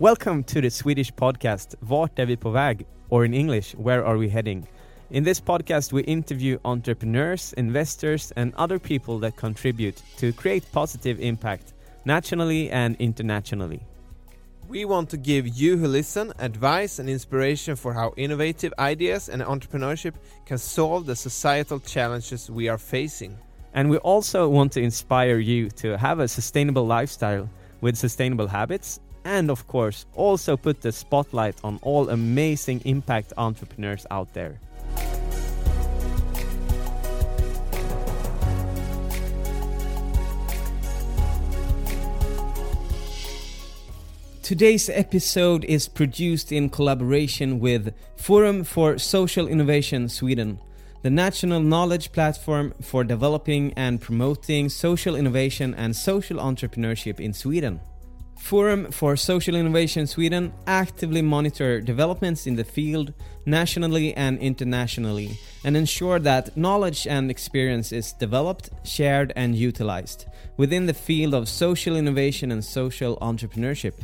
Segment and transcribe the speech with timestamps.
[0.00, 2.86] Welcome to the Swedish podcast Vart är vi på väg?
[3.08, 4.66] Or in English, Where are we heading?
[5.10, 11.20] In this podcast, we interview entrepreneurs, investors, and other people that contribute to create positive
[11.20, 11.74] impact
[12.04, 13.80] nationally and internationally.
[14.70, 19.42] We want to give you who listen advice and inspiration for how innovative ideas and
[19.42, 20.14] entrepreneurship
[20.46, 23.36] can solve the societal challenges we are facing.
[23.74, 27.50] And we also want to inspire you to have a sustainable lifestyle
[27.82, 34.06] with sustainable habits, and of course, also put the spotlight on all amazing impact entrepreneurs
[34.10, 34.60] out there.
[44.50, 50.58] Today's episode is produced in collaboration with Forum for Social Innovation Sweden,
[51.02, 57.78] the national knowledge platform for developing and promoting social innovation and social entrepreneurship in Sweden.
[58.40, 63.12] Forum for Social Innovation Sweden actively monitor developments in the field
[63.46, 70.24] nationally and internationally and ensure that knowledge and experience is developed, shared and utilized
[70.56, 73.94] within the field of social innovation and social entrepreneurship.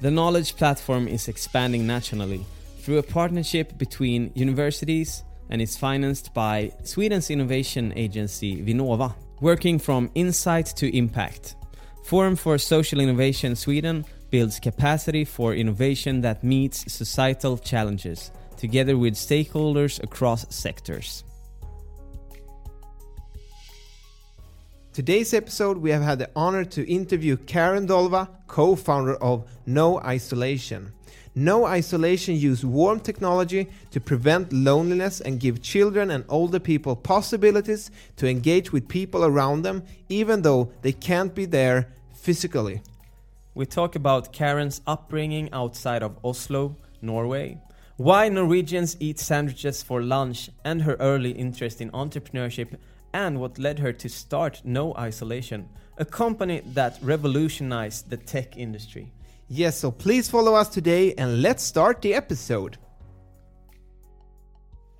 [0.00, 2.44] The knowledge platform is expanding nationally
[2.78, 10.10] through a partnership between universities and is financed by Sweden's innovation agency Vinnova, working from
[10.14, 11.56] insight to impact.
[12.02, 19.14] Forum for Social Innovation Sweden builds capacity for innovation that meets societal challenges, together with
[19.14, 21.24] stakeholders across sectors.
[24.92, 29.98] Today's episode, we have had the honor to interview Karen Dolva, co founder of No
[30.00, 30.92] Isolation.
[31.34, 37.90] No Isolation use warm technology to prevent loneliness and give children and older people possibilities
[38.16, 42.82] to engage with people around them, even though they can't be there physically.
[43.54, 47.58] We talk about Karen's upbringing outside of Oslo, Norway,
[47.96, 52.76] why Norwegians eat sandwiches for lunch, and her early interest in entrepreneurship,
[53.14, 59.12] and what led her to start No Isolation, a company that revolutionized the tech industry.
[59.54, 62.78] Yes, so please follow us today and let's start the episode.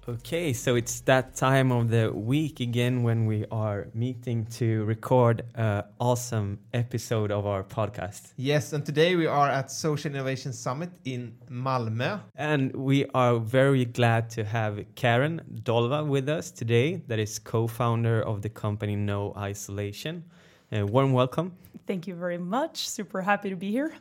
[0.06, 5.40] Okay, so it's that time of the week again when we are meeting to record
[5.54, 8.34] an awesome episode of our podcast.
[8.36, 12.20] Yes, and today we are at Social Innovation Summit in Malmö.
[12.36, 17.66] And we are very glad to have Karen Dolva with us today, that is co
[17.66, 20.24] founder of the company No Isolation.
[20.70, 21.52] Uh, warm welcome.
[21.86, 22.86] Thank you very much.
[22.86, 23.94] Super happy to be here.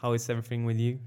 [0.00, 0.98] How is everything with you?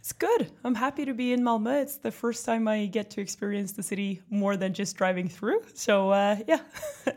[0.00, 0.50] It's good.
[0.64, 1.82] I'm happy to be in Malmö.
[1.82, 5.60] It's the first time I get to experience the city more than just driving through.
[5.74, 6.60] So uh, yeah,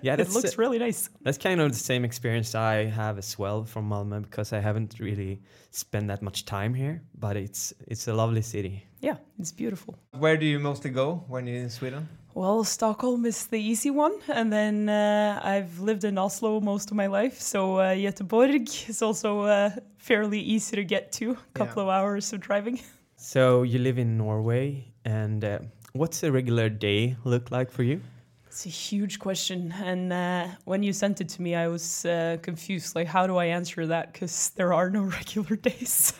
[0.01, 1.09] Yeah, it looks really nice.
[1.21, 4.99] That's kind of the same experience I have as well from Malmö because I haven't
[4.99, 5.39] really
[5.71, 8.83] spent that much time here, but it's it's a lovely city.
[8.99, 9.95] Yeah, it's beautiful.
[10.11, 12.07] Where do you mostly go when you're in Sweden?
[12.35, 16.97] Well, Stockholm is the easy one, and then uh, I've lived in Oslo most of
[16.97, 21.31] my life, so uh, Göteborg is also uh, fairly easy to get to.
[21.31, 22.79] A couple of hours of driving.
[23.15, 25.59] So you live in Norway, and uh,
[25.93, 28.01] what's a regular day look like for you?
[28.53, 32.37] It's a huge question, and uh, when you sent it to me, I was uh,
[32.43, 32.95] confused.
[32.95, 34.13] Like, how do I answer that?
[34.13, 36.13] Because there are no regular days.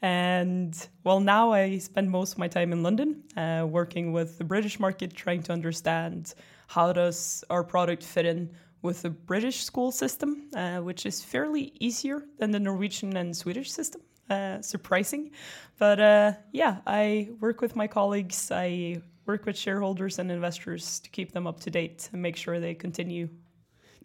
[0.00, 0.74] and
[1.04, 4.80] well, now I spend most of my time in London, uh, working with the British
[4.80, 6.32] market, trying to understand
[6.68, 8.50] how does our product fit in
[8.80, 13.70] with the British school system, uh, which is fairly easier than the Norwegian and Swedish
[13.70, 14.00] system.
[14.30, 15.32] Uh, surprising,
[15.78, 18.50] but uh, yeah, I work with my colleagues.
[18.50, 22.58] I work with shareholders and investors to keep them up to date and make sure
[22.58, 23.28] they continue.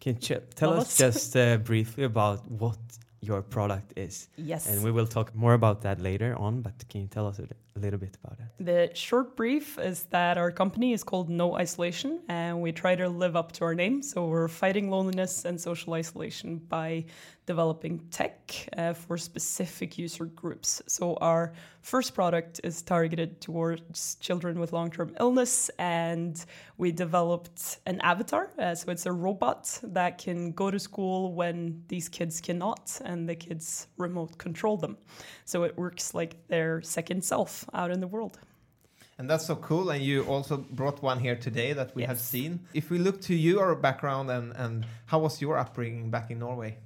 [0.00, 0.98] Can you tell us us.
[0.98, 2.78] just uh, briefly about what
[3.22, 4.28] your product is?
[4.36, 4.68] Yes.
[4.68, 7.48] And we will talk more about that later on, but can you tell us a
[7.78, 8.64] little bit about it?
[8.64, 13.08] The short brief is that our company is called No Isolation, and we try to
[13.08, 14.02] live up to our name.
[14.02, 17.06] So we're fighting loneliness and social isolation by
[17.46, 20.82] developing tech uh, for specific user groups.
[20.86, 21.52] So our
[21.82, 26.42] first product is targeted towards children with long-term illness, and
[26.78, 28.50] we developed an avatar.
[28.58, 33.28] Uh, so it's a robot that can go to school when these kids cannot, and
[33.28, 34.96] the kids remote control them.
[35.44, 38.38] So it works like their second self out in the world.
[39.18, 39.90] And that's so cool.
[39.90, 42.60] And you also brought one here today that we have seen.
[42.72, 46.78] If we look to your background and, and how was your upbringing back in Norway?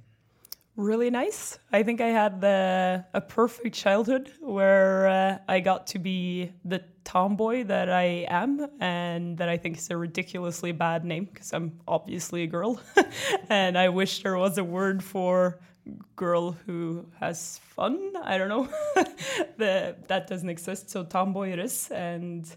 [0.79, 1.59] Really nice.
[1.73, 6.81] I think I had the, a perfect childhood where uh, I got to be the
[7.03, 11.79] tomboy that I am, and that I think is a ridiculously bad name because I'm
[11.87, 12.81] obviously a girl.
[13.49, 15.59] and I wish there was a word for
[16.15, 18.13] girl who has fun.
[18.23, 18.69] I don't know.
[19.57, 21.91] the, that doesn't exist, so tomboy it is.
[21.91, 22.49] And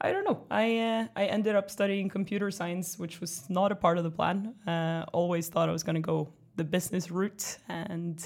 [0.00, 0.44] I don't know.
[0.50, 4.10] I uh, I ended up studying computer science, which was not a part of the
[4.10, 4.54] plan.
[4.66, 6.28] Uh, always thought I was going to go
[6.58, 8.16] the business route, and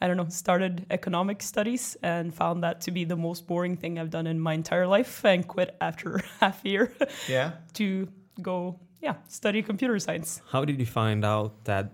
[0.00, 0.28] I don't know.
[0.28, 4.38] Started economic studies and found that to be the most boring thing I've done in
[4.38, 6.92] my entire life, and quit after half a year
[7.28, 7.50] Yeah.
[7.74, 8.06] to
[8.40, 10.40] go yeah study computer science.
[10.52, 11.86] How did you find out that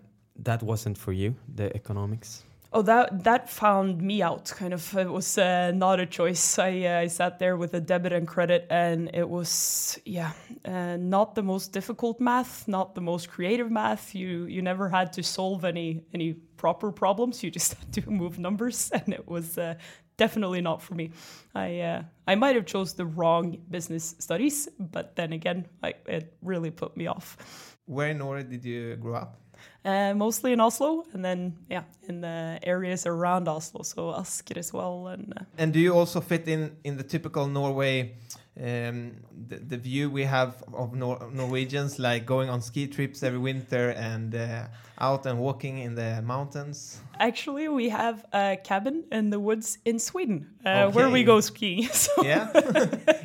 [0.44, 2.44] that wasn't for you, the economics?
[2.76, 4.52] Oh, that that found me out.
[4.54, 6.58] Kind of, it was uh, not a choice.
[6.58, 10.32] I uh, I sat there with a debit and credit, and it was yeah,
[10.62, 14.14] uh, not the most difficult math, not the most creative math.
[14.14, 17.42] You you never had to solve any any proper problems.
[17.42, 19.76] You just had to move numbers, and it was uh,
[20.18, 21.12] definitely not for me.
[21.54, 26.36] I uh, I might have chose the wrong business studies, but then again, I, it
[26.42, 27.38] really put me off.
[27.86, 29.40] Where in Norway did you grow up?
[29.86, 34.72] Uh, mostly in Oslo, and then yeah, in the areas around Oslo, so Asker as
[34.72, 35.06] well.
[35.06, 38.16] And uh, And do you also fit in in the typical Norway,
[38.60, 39.12] um,
[39.48, 43.90] the, the view we have of Nor- Norwegians, like going on ski trips every winter
[43.90, 44.66] and uh,
[44.98, 47.00] out and walking in the mountains?
[47.20, 51.88] actually, we have a cabin in the woods in Sweden uh, where we go skiing.
[51.92, 52.50] So Yeah,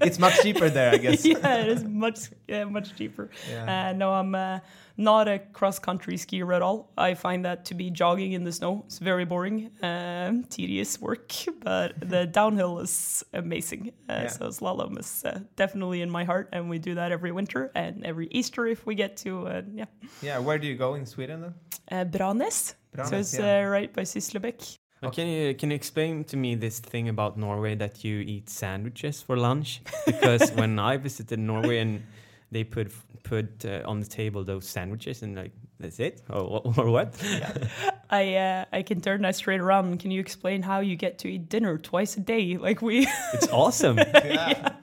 [0.02, 1.26] it's much cheaper there, I guess.
[1.32, 3.30] yeah, it is much yeah, much cheaper.
[3.50, 3.90] Yeah.
[3.90, 4.60] Uh, no, I'm uh,
[4.98, 6.92] not a cross country skier at all.
[6.98, 8.84] I find that to be jogging in the snow.
[8.86, 11.32] It's very boring, um, tedious work,
[11.64, 13.92] but the downhill is amazing.
[14.10, 14.28] Uh, Yeah.
[14.28, 18.06] So slalom is uh, definitely in my heart, and we do that every winter and
[18.06, 19.86] every Easter if we get to uh, yeah
[20.22, 21.54] Yeah, where do you go in Sweden then?
[21.92, 22.76] uh, Branäs.
[23.06, 23.64] so it's yeah.
[23.66, 24.78] uh, right by Sysslebäck.
[25.04, 28.50] Uh, Can you can you explain to me this thing about Norway that you eat
[28.50, 29.82] sandwiches for lunch?
[30.06, 32.04] Because when I visited Norway and
[32.52, 32.92] they put
[33.24, 37.16] put uh, on the table those sandwiches and like that's it or, or what?
[38.10, 40.00] I uh, I can turn that straight around.
[40.00, 42.58] Can you explain how you get to eat dinner twice a day?
[42.62, 43.98] Like we It's awesome.
[43.98, 44.74] Yeah.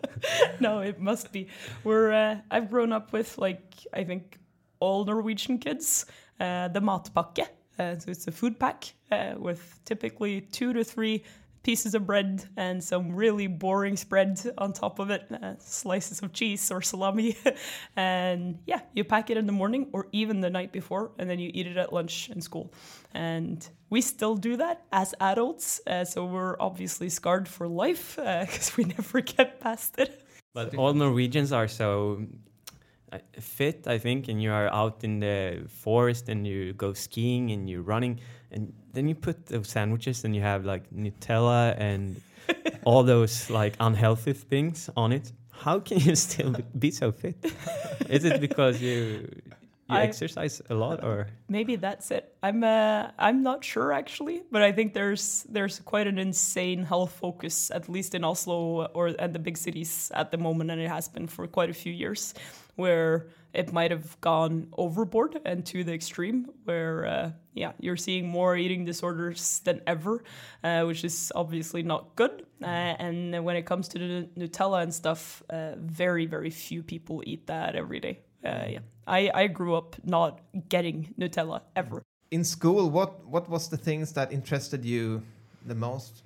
[0.60, 1.48] no, it must be.
[1.84, 4.38] We're uh, I've grown up with like I think
[4.80, 6.06] all Norwegian kids
[6.40, 7.46] uh, the matpakke.
[7.78, 11.22] Uh, so it's a food pack uh, with typically two to three
[11.62, 16.32] pieces of bread and some really boring spread on top of it, uh, slices of
[16.32, 17.36] cheese or salami,
[17.96, 21.38] and yeah, you pack it in the morning or even the night before, and then
[21.38, 22.72] you eat it at lunch in school.
[23.14, 28.76] And we still do that as adults, uh, so we're obviously scarred for life because
[28.76, 30.24] we never get past it.
[30.54, 32.57] But all Norwegians are so uh,
[33.40, 37.68] fit, I think, and you are out in the forest and you go skiing and
[37.68, 38.20] you're running,
[38.50, 42.20] and then you put those sandwiches and you have like Nutella and
[42.84, 45.32] all those like unhealthy things on it.
[45.50, 47.36] How can you still be so fit?
[48.08, 49.28] Is it because you
[49.90, 52.34] you I- exercise a lot, or Maybe that's it.
[52.42, 57.12] I'm uh, I'm not sure actually, but I think there's there's quite an insane health
[57.12, 60.88] focus, at least in Oslo or and the big cities at the moment, and it
[60.88, 62.34] has been for quite a few years,
[62.78, 68.28] where it might have gone overboard and to the extreme, where uh, yeah, you're seeing
[68.28, 70.22] more eating disorders than ever,
[70.62, 72.46] uh, which is obviously not good.
[72.62, 77.22] Uh, and when it comes to the Nutella and stuff, uh, very very few people
[77.26, 78.20] eat that every day.
[78.44, 82.02] Uh, yeah, I, I grew up not getting Nutella ever.
[82.30, 85.22] In school, what what was the things that interested you
[85.66, 86.22] the most?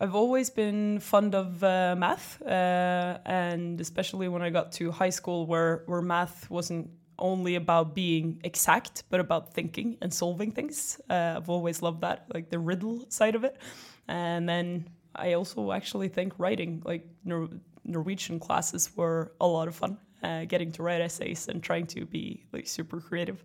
[0.00, 5.10] I've always been fond of uh, math, uh, and especially when I got to high
[5.10, 11.00] school, where where math wasn't only about being exact, but about thinking and solving things.
[11.08, 13.56] Uh, I've always loved that, like the riddle side of it.
[14.08, 17.48] And then I also actually think writing, like Nor-
[17.84, 19.98] Norwegian classes, were a lot of fun.
[20.22, 23.44] Uh, getting to write essays and trying to be like super creative.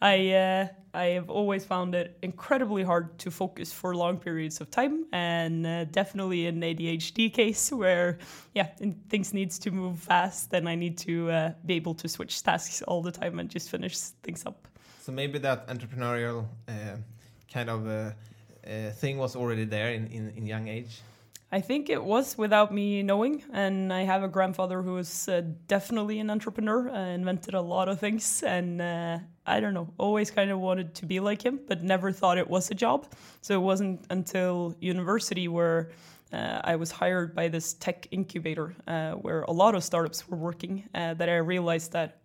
[0.00, 4.70] I uh, I have always found it incredibly hard to focus for long periods of
[4.70, 8.18] time, and uh, definitely an ADHD case where
[8.54, 8.68] yeah
[9.08, 12.82] things needs to move fast, and I need to uh, be able to switch tasks
[12.82, 14.68] all the time and just finish things up.
[15.00, 16.96] So maybe that entrepreneurial uh,
[17.52, 18.12] kind of uh,
[18.66, 21.00] uh, thing was already there in, in, in young age?
[21.50, 23.42] I think it was without me knowing.
[23.52, 27.88] And I have a grandfather who was uh, definitely an entrepreneur, uh, invented a lot
[27.88, 28.42] of things.
[28.42, 32.12] And uh, I don't know, always kind of wanted to be like him, but never
[32.12, 33.06] thought it was a job.
[33.40, 35.90] So it wasn't until university where
[36.32, 40.36] uh, I was hired by this tech incubator uh, where a lot of startups were
[40.36, 42.18] working uh, that I realized that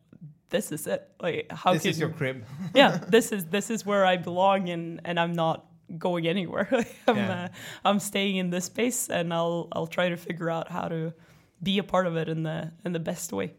[0.50, 1.10] this is it.
[1.22, 2.44] Like, how this can is your crib.
[2.74, 5.66] yeah, this is this is where I belong, and and I'm not
[5.98, 6.68] going anywhere.
[7.08, 7.44] I'm Yeah.
[7.44, 7.48] uh,
[7.86, 11.14] I'm staying in this space, and I'll I'll try to figure out how to
[11.62, 13.54] be a part of it in the in the best way.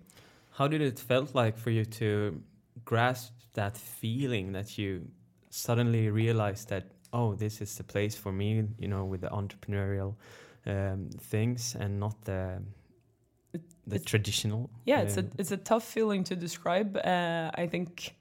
[0.53, 2.41] How did it felt like for you to
[2.85, 5.09] grasp that feeling that you
[5.51, 10.15] suddenly realize that oh this is the place for me you know with the entrepreneurial
[10.67, 12.61] um, things and not the
[13.87, 16.97] the it's- traditional Yeah, it's a um, it's a tough feeling to describe.
[16.97, 18.15] Uh, I think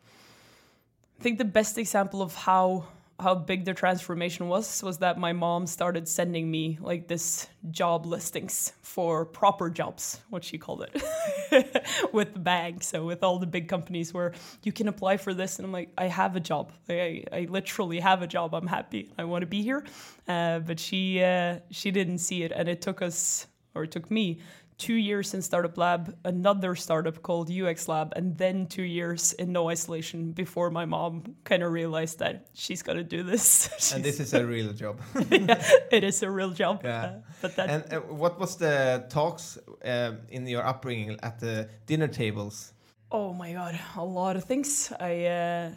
[1.19, 2.85] I think the best example of how
[3.19, 8.05] how big the transformation was was that my mom started sending me like this job
[8.05, 12.83] listings for proper jobs, what she called it, with the bank.
[12.83, 15.89] So with all the big companies where you can apply for this, and I'm like,
[15.97, 16.71] I have a job.
[16.89, 18.53] I I literally have a job.
[18.53, 19.11] I'm happy.
[19.17, 19.85] I want to be here.
[20.27, 24.09] Uh, but she uh, she didn't see it, and it took us or it took
[24.11, 24.39] me
[24.77, 29.51] two years in Startup Lab, another startup called UX Lab, and then two years in
[29.51, 33.91] No Isolation before my mom kind of realized that she's got to do this.
[33.93, 34.99] and this is a real job.
[35.29, 36.81] yeah, it is a real job.
[36.83, 37.03] Yeah.
[37.03, 41.69] Uh, but that and uh, what was the talks um, in your upbringing at the
[41.85, 42.73] dinner tables?
[43.11, 44.91] Oh my god, a lot of things.
[44.99, 45.71] I uh,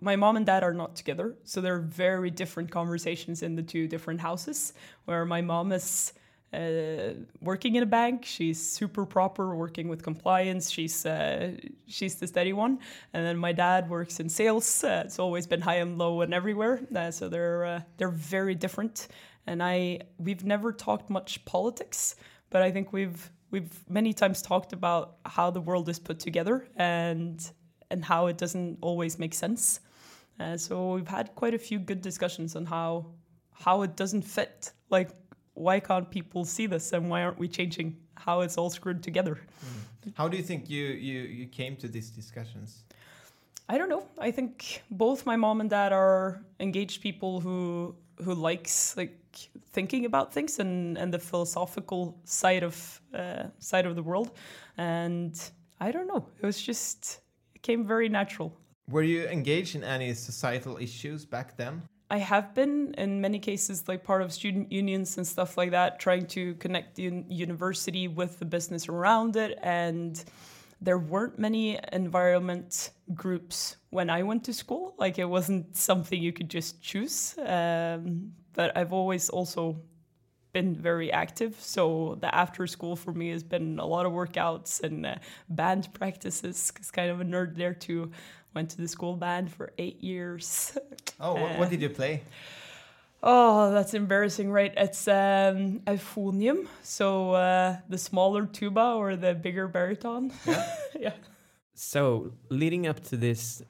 [0.00, 3.62] my mom and dad are not together, so there are very different conversations in the
[3.62, 4.72] two different houses.
[5.04, 6.12] Where my mom is
[6.52, 10.68] uh, working in a bank, she's super proper, working with compliance.
[10.70, 11.52] She's uh,
[11.86, 12.80] she's the steady one,
[13.12, 14.82] and then my dad works in sales.
[14.82, 16.80] Uh, it's always been high and low and everywhere.
[16.94, 19.08] Uh, so they're uh, they're very different.
[19.46, 22.16] And I we've never talked much politics,
[22.50, 26.66] but I think we've we've many times talked about how the world is put together
[26.76, 27.48] and
[27.92, 29.80] and how it doesn't always make sense.
[30.56, 33.12] So we've had quite a few good discussions on how
[33.52, 34.72] how it doesn't fit.
[34.88, 35.10] Like
[35.54, 39.40] why can't people see this and why aren't we changing how it's all screwed together?
[40.14, 42.84] How do you think you, you, you came to these discussions?
[43.68, 44.04] I don't know.
[44.18, 49.16] I think both my mom and dad are engaged people who who likes like
[49.72, 54.32] thinking about things and and the philosophical side of uh, side of the world.
[54.76, 55.40] And
[55.78, 56.26] I don't know.
[56.42, 57.20] It was just
[57.54, 58.52] it came very natural.
[58.90, 61.82] Were you engaged in any societal issues back then?
[62.10, 66.00] I have been in many cases like part of student unions and stuff like that,
[66.00, 69.58] trying to connect the un- university with the business around it.
[69.62, 70.22] And
[70.80, 74.94] there weren't many environment groups when I went to school.
[74.98, 77.38] Like it wasn't something you could just choose.
[77.38, 79.80] Um, but I've always also
[80.52, 81.56] been very active.
[81.60, 85.14] So the after school for me has been a lot of workouts and uh,
[85.48, 86.70] band practices.
[86.72, 88.10] Cause kind of a nerd there too.
[88.54, 90.76] Went to the school band for eight years.
[91.20, 92.22] Oh, what, Uh, what did you play?
[93.22, 94.72] Oh, that's embarrassing, right?
[94.76, 100.32] It's um, euphonium, so uh, the smaller tuba or the bigger baritone.
[100.46, 100.76] Yeah.
[100.98, 101.12] yeah.
[101.74, 103.62] So, leading up to this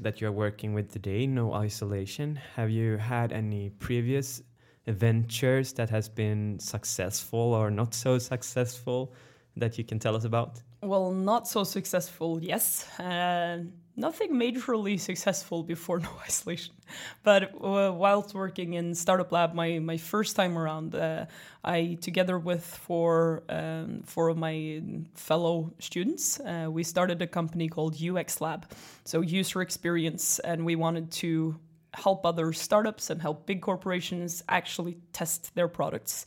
[0.00, 4.42] that you're working with today, no isolation, have you had any previous
[4.86, 9.12] ventures that has been successful or not so successful
[9.56, 10.62] that you can tell us about?
[10.84, 12.86] Well, not so successful, yes.
[13.00, 13.60] Uh,
[13.96, 16.74] nothing majorly successful before no isolation.
[17.22, 21.24] But uh, whilst working in Startup Lab, my, my first time around, uh,
[21.64, 24.82] I, together with four, um, four of my
[25.14, 28.70] fellow students, uh, we started a company called UX Lab.
[29.04, 31.58] So, user experience, and we wanted to
[31.94, 36.26] help other startups and help big corporations actually test their products.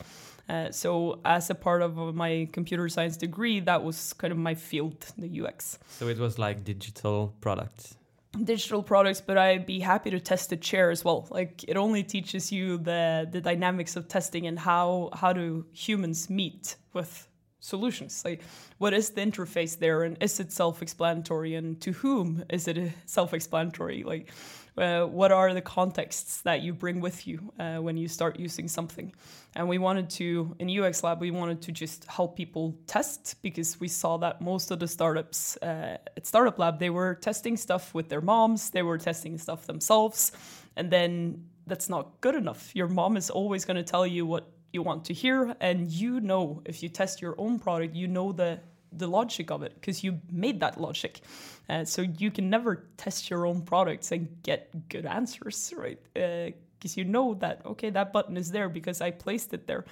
[0.49, 4.55] Uh, so, as a part of my computer science degree, that was kind of my
[4.55, 5.77] field, the UX.
[5.89, 7.97] So, it was like digital products.
[8.43, 11.27] Digital products, but I'd be happy to test the chair as well.
[11.31, 16.29] Like it only teaches you the the dynamics of testing and how how do humans
[16.29, 17.27] meet with
[17.59, 18.23] solutions.
[18.23, 18.41] Like
[18.77, 24.03] what is the interface there, and is it self-explanatory, and to whom is it self-explanatory?
[24.03, 24.31] Like
[24.77, 28.67] uh, what are the contexts that you bring with you uh, when you start using
[28.67, 29.13] something?
[29.55, 33.79] And we wanted to in ux lab we wanted to just help people test because
[33.79, 37.93] we saw that most of the startups uh, at startup lab they were testing stuff
[37.95, 40.31] with their moms they were testing stuff themselves
[40.75, 42.73] and then that's not good enough.
[42.75, 46.19] Your mom is always going to tell you what you want to hear and you
[46.19, 48.59] know if you test your own product you know the
[48.91, 51.21] the logic of it because you made that logic.
[51.69, 55.99] Uh, so you can never test your own products and get good answers, right?
[56.13, 59.85] Because uh, you know that okay, that button is there because I placed it there.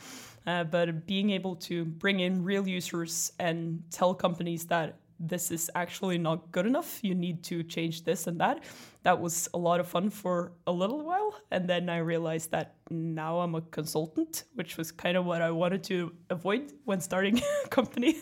[0.47, 4.95] Uh, but being able to bring in real users and tell companies that
[5.27, 6.99] this is actually not good enough.
[7.03, 8.63] You need to change this and that.
[9.03, 11.35] That was a lot of fun for a little while.
[11.51, 15.51] And then I realized that now I'm a consultant, which was kind of what I
[15.51, 18.17] wanted to avoid when starting a company.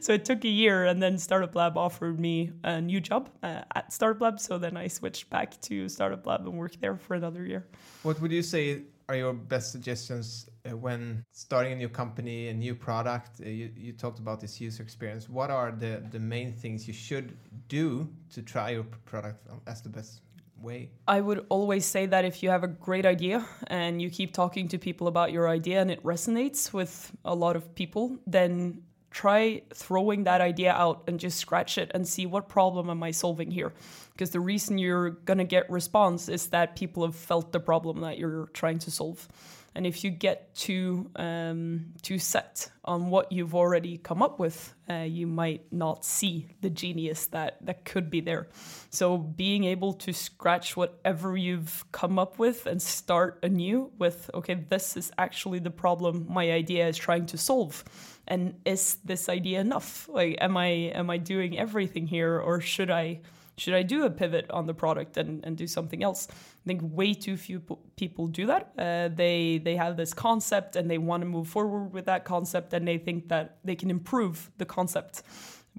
[0.00, 3.62] so it took a year, and then Startup Lab offered me a new job uh,
[3.74, 4.40] at Startup Lab.
[4.40, 7.66] So then I switched back to Startup Lab and worked there for another year.
[8.02, 12.74] What would you say are your best suggestions when starting a new company, a new
[12.74, 13.40] product?
[13.40, 15.28] Uh, you, you talked about this user experience.
[15.28, 17.36] What are the, the main things you should
[17.68, 20.22] do to try your product as the best
[20.60, 20.90] way?
[21.06, 24.68] I would always say that if you have a great idea and you keep talking
[24.68, 29.62] to people about your idea and it resonates with a lot of people, then try
[29.72, 33.50] throwing that idea out and just scratch it and see what problem am I solving
[33.50, 33.72] here.
[34.12, 38.18] Because the reason you're gonna get response is that people have felt the problem that
[38.18, 39.28] you're trying to solve.
[39.76, 44.74] And if you get too um, too set on what you've already come up with,
[44.88, 48.48] uh, you might not see the genius that that could be there.
[48.90, 54.54] So being able to scratch whatever you've come up with and start anew with, okay,
[54.54, 57.82] this is actually the problem my idea is trying to solve.
[58.28, 60.08] And is this idea enough?
[60.08, 60.66] Like am i
[61.00, 63.20] am i doing everything here or should i
[63.56, 66.28] should i do a pivot on the product and, and do something else
[66.64, 67.60] i think way too few
[67.96, 71.92] people do that uh, they they have this concept and they want to move forward
[71.92, 75.22] with that concept and they think that they can improve the concept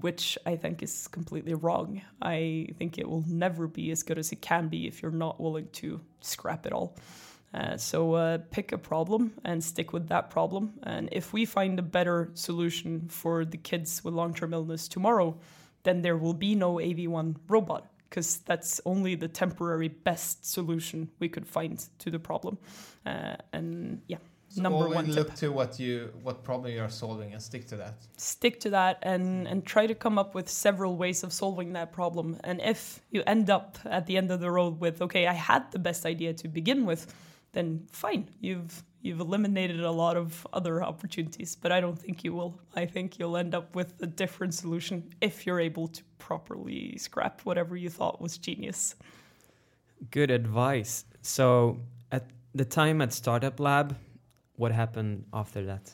[0.01, 2.01] which I think is completely wrong.
[2.21, 5.39] I think it will never be as good as it can be if you're not
[5.39, 6.97] willing to scrap it all.
[7.53, 10.73] Uh, so uh, pick a problem and stick with that problem.
[10.83, 15.37] And if we find a better solution for the kids with long-term illness tomorrow,
[15.83, 21.29] then there will be no AV1 robot because that's only the temporary best solution we
[21.29, 22.57] could find to the problem.
[23.05, 24.17] Uh, and yeah.
[24.49, 25.15] So number one Tip.
[25.15, 28.69] look to what you what problem you are solving and stick to that stick to
[28.69, 32.61] that and and try to come up with several ways of solving that problem and
[32.61, 35.79] if you end up at the end of the road with okay i had the
[35.79, 37.13] best idea to begin with
[37.55, 41.55] then fine, you've you've eliminated a lot of other opportunities.
[41.55, 42.59] But I don't think you will.
[42.75, 47.41] I think you'll end up with a different solution if you're able to properly scrap
[47.41, 48.95] whatever you thought was genius.
[50.11, 51.05] Good advice.
[51.21, 51.79] So
[52.11, 53.95] at the time at Startup Lab,
[54.55, 55.91] what happened after that?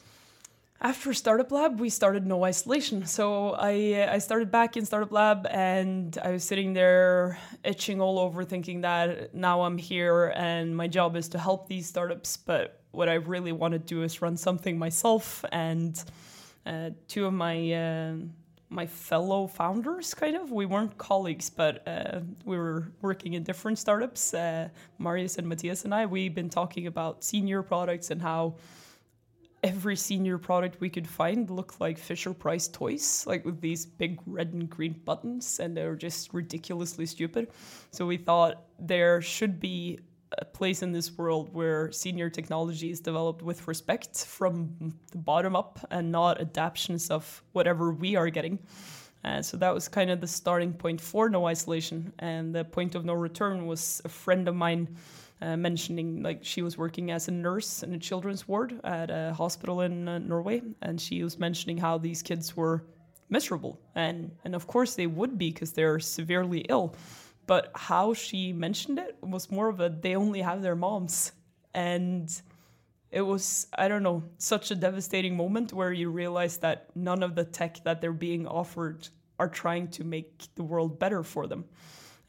[0.81, 3.05] after Startup Lab, we started No Isolation.
[3.05, 8.17] So I I started back in Startup Lab, and I was sitting there itching all
[8.17, 12.35] over, thinking that now I'm here and my job is to help these startups.
[12.35, 15.43] But what I really want to do is run something myself.
[15.51, 16.01] And
[16.65, 18.13] uh, two of my uh,
[18.69, 23.77] my fellow founders, kind of, we weren't colleagues, but uh, we were working in different
[23.77, 24.33] startups.
[24.33, 28.55] Uh, Marius and Matias and I, we've been talking about senior products and how
[29.61, 34.19] every senior product we could find looked like Fisher Price toys, like with these big
[34.25, 37.49] red and green buttons, and they were just ridiculously stupid.
[37.91, 39.99] So we thought there should be
[40.37, 45.55] a place in this world where senior technology is developed with respect from the bottom
[45.55, 48.59] up and not adaptations of whatever we are getting.
[49.23, 52.11] Uh, so that was kind of the starting point for no isolation.
[52.19, 54.97] And the point of no return was a friend of mine
[55.41, 59.33] uh, mentioning like she was working as a nurse in a children's ward at a
[59.33, 62.83] hospital in uh, Norway, and she was mentioning how these kids were
[63.29, 66.95] miserable, and and of course they would be because they're severely ill.
[67.47, 71.31] But how she mentioned it was more of a they only have their moms,
[71.73, 72.29] and
[73.09, 77.35] it was I don't know such a devastating moment where you realize that none of
[77.35, 79.07] the tech that they're being offered
[79.39, 81.65] are trying to make the world better for them,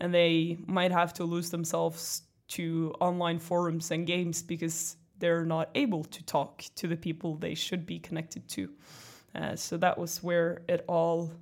[0.01, 5.71] and they might have to lose themselves to online forums and games because they're not
[5.75, 8.69] able to talk to the people they should be connected to.
[9.35, 11.33] Uh, so that was where it all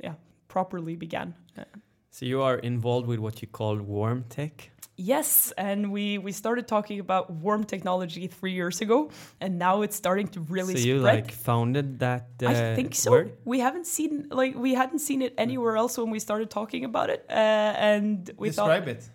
[0.00, 0.14] yeah
[0.48, 1.34] properly began.
[1.56, 1.64] Uh,
[2.12, 4.70] so you are involved with what you call warm tech.
[4.96, 9.96] Yes, and we we started talking about warm technology three years ago, and now it's
[9.96, 10.76] starting to really.
[10.76, 11.24] So you spread.
[11.24, 12.28] like founded that?
[12.42, 13.10] Uh, I think so.
[13.10, 13.32] Word?
[13.46, 17.08] We haven't seen like we hadn't seen it anywhere else when we started talking about
[17.08, 19.08] it, uh, and we describe thought, it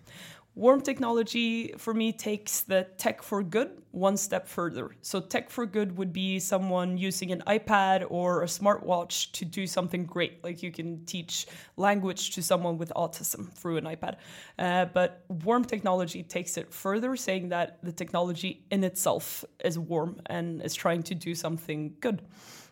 [0.58, 4.90] Warm technology for me takes the tech for good one step further.
[5.02, 9.68] So, tech for good would be someone using an iPad or a smartwatch to do
[9.68, 10.42] something great.
[10.42, 14.16] Like you can teach language to someone with autism through an iPad.
[14.58, 20.20] Uh, but warm technology takes it further, saying that the technology in itself is warm
[20.26, 22.22] and is trying to do something good.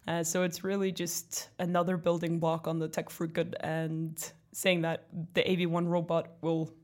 [0.09, 4.81] Uh, so, it's really just another building block on the tech for good and saying
[4.81, 6.75] that the AV1 robot will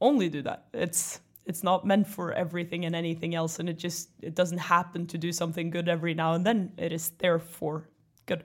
[0.00, 0.66] only do that.
[0.72, 5.06] It's it's not meant for everything and anything else, and it just it doesn't happen
[5.06, 6.72] to do something good every now and then.
[6.76, 7.88] It is there for
[8.26, 8.44] good.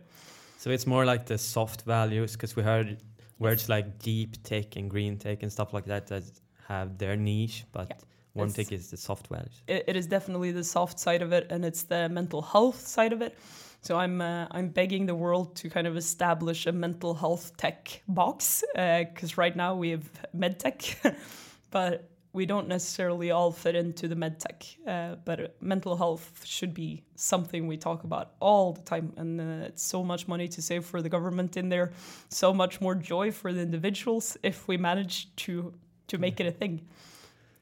[0.58, 3.02] So it's more like the soft values because we heard
[3.40, 6.24] words like deep tech and green tech and stuff like that that
[6.68, 7.96] have their niche, but Yeah.
[8.36, 9.64] warm tech is the soft values.
[9.68, 13.12] it, it is definitely the soft side of it and it's the mental health side
[13.14, 13.36] of it
[13.82, 18.02] so i'm uh, i'm begging the world to kind of establish a mental health tech
[18.08, 21.16] box because right now we have medtech
[21.72, 26.74] but we don't necessarily all fit into the medtech uh, but uh, mental health should
[26.74, 30.62] be something we talk about all the time and uh, it's so much money to
[30.62, 31.92] save for the government in there
[32.30, 35.74] so much more joy for the individuals if we manage to
[36.12, 36.82] to make it a thing.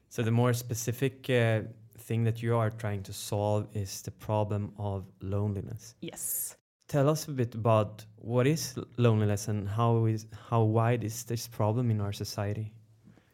[0.09, 1.61] So the more specific uh,
[2.09, 5.93] thing that you are trying to solve is the problem of loneliness.
[6.01, 6.55] yes
[6.87, 11.47] Tell us a bit about what is loneliness and how is how wide is this
[11.47, 12.71] problem in our society?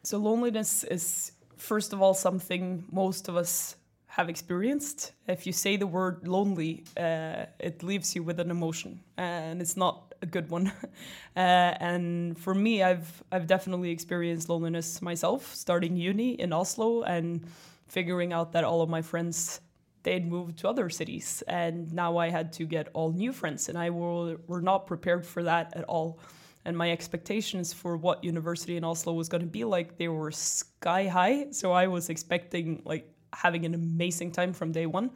[0.04, 3.78] So loneliness is first of all something most of us
[4.18, 5.14] have experienced.
[5.28, 9.78] If you say the word lonely, uh, it leaves you with an emotion, and it's
[9.78, 10.66] not a good one.
[11.44, 17.42] uh, and for me, I've I've definitely experienced loneliness myself, starting uni in Oslo and
[17.88, 19.62] figuring out that all of my friends
[20.04, 23.78] they'd moved to other cities, and now I had to get all new friends, and
[23.78, 26.20] I were, were not prepared for that at all.
[26.64, 30.32] And my expectations for what university in Oslo was going to be like they were
[30.32, 35.12] sky high so I was expecting like having an amazing time from day 1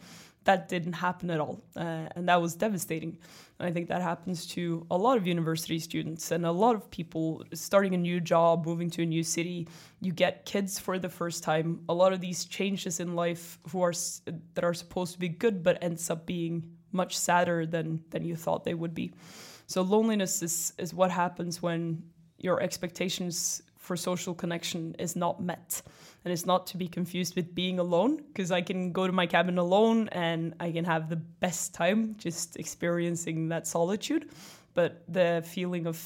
[0.46, 1.62] that didn't happen at all.
[1.76, 3.18] Uh, and that was devastating.
[3.60, 6.90] And I think that happens to a lot of university students and a lot of
[6.90, 9.68] people starting a new job moving to a new city.
[10.02, 11.82] You get kids for the first time.
[11.90, 13.94] A lot of these changes in life who are
[14.54, 18.36] that are supposed to be good but ends up being much sadder than than you
[18.36, 19.14] thought they would be.
[19.68, 22.04] So loneliness is is what happens when
[22.38, 25.82] your expectations for social connection is not met.
[26.24, 29.28] And it's not to be confused with being alone, because I can go to my
[29.36, 34.24] cabin alone and I can have the best time just experiencing that solitude.
[34.76, 35.98] But the feeling of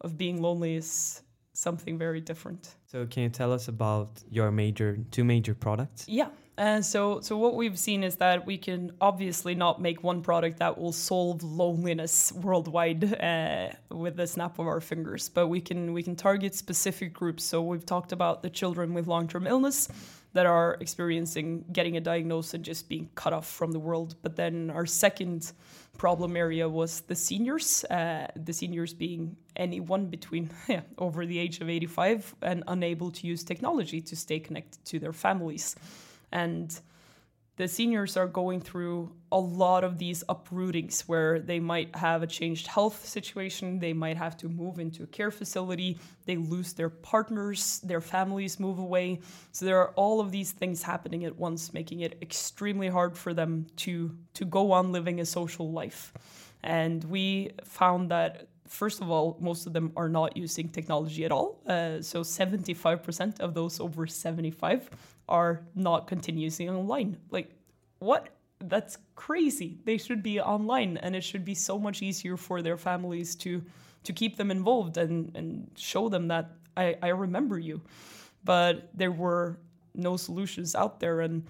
[0.00, 1.22] of being lonely is
[1.52, 2.62] something very different.
[2.92, 6.08] So can you tell us about your major two major products?
[6.08, 6.30] Yeah.
[6.58, 10.58] And so, so what we've seen is that we can obviously not make one product
[10.60, 15.92] that will solve loneliness worldwide uh, with the snap of our fingers, but we can
[15.92, 17.44] we can target specific groups.
[17.44, 19.88] So we've talked about the children with long-term illness
[20.32, 24.14] that are experiencing getting a diagnosis and just being cut off from the world.
[24.22, 25.52] But then our second
[25.98, 31.60] problem area was the seniors, uh, the seniors being anyone between yeah, over the age
[31.60, 35.76] of 85 and unable to use technology to stay connected to their families.
[36.36, 36.78] And
[37.56, 42.26] the seniors are going through a lot of these uprootings where they might have a
[42.26, 46.90] changed health situation, they might have to move into a care facility, they lose their
[46.90, 49.18] partners, their families move away.
[49.52, 53.32] So there are all of these things happening at once, making it extremely hard for
[53.32, 56.12] them to to go on living a social life.
[56.62, 61.32] And we found that first of all, most of them are not using technology at
[61.32, 61.62] all.
[61.66, 64.90] Uh, so 75% of those over 75
[65.28, 67.16] are not continuously online.
[67.30, 67.50] Like,
[67.98, 68.28] what?
[68.60, 69.78] That's crazy.
[69.84, 73.62] They should be online, and it should be so much easier for their families to
[74.04, 77.82] to keep them involved and and show them that I, I remember you.
[78.44, 79.58] But there were
[79.94, 81.44] no solutions out there, and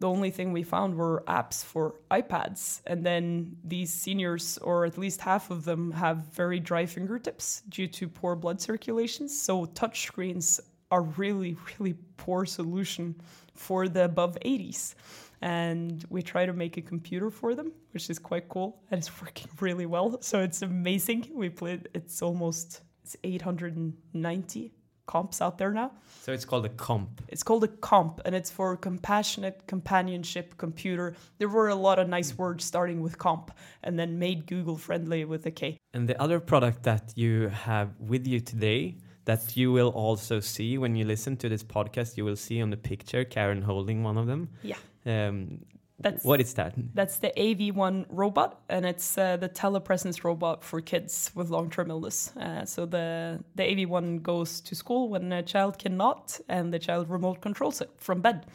[0.00, 2.82] the only thing we found were apps for iPads.
[2.86, 7.86] And then these seniors, or at least half of them, have very dry fingertips due
[7.86, 9.28] to poor blood circulation.
[9.28, 10.58] So touchscreens
[10.92, 13.16] are really, really poor solution
[13.54, 14.94] for the above 80s.
[15.40, 19.10] And we try to make a computer for them, which is quite cool, and it's
[19.22, 20.20] working really well.
[20.20, 21.30] So it's amazing.
[21.34, 21.88] We played.
[21.94, 24.72] It's almost it's 890
[25.08, 25.90] KOMPs out there now.
[26.20, 27.08] So it's called a KOMP.
[27.26, 31.16] It's called a KOMP, and it's for compassionate companionship computer.
[31.38, 32.38] There were a lot of nice mm.
[32.38, 33.50] words starting with comp,
[33.82, 35.76] and then made Google friendly with a K.
[35.92, 40.78] And the other product that you have with you today that you will also see
[40.78, 44.18] when you listen to this podcast, you will see on the picture Karen holding one
[44.18, 44.48] of them.
[44.62, 44.76] Yeah.
[45.06, 45.64] Um,
[45.98, 46.74] That's what is that?
[46.94, 52.36] That's the AV1 robot, and it's uh, the telepresence robot for kids with long-term illness.
[52.36, 57.08] Uh, so the the AV1 goes to school when a child cannot, and the child
[57.08, 58.46] remote controls it from bed,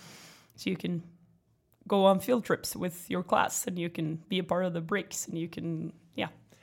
[0.55, 1.03] so you can
[1.87, 4.81] go on field trips with your class, and you can be a part of the
[4.81, 5.93] breaks, and you can.